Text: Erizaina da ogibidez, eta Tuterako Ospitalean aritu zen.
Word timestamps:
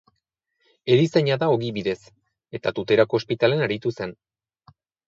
Erizaina 0.95 1.37
da 1.45 1.51
ogibidez, 1.57 1.95
eta 2.61 2.75
Tuterako 2.81 3.21
Ospitalean 3.23 3.67
aritu 3.71 3.97
zen. 4.01 4.21